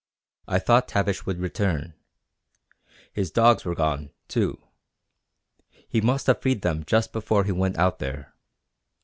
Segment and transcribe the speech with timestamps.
[0.47, 1.93] I thought Tavish would return.
[3.13, 4.59] The dogs were gone, too.
[5.87, 8.33] He must have freed them just before he went out there.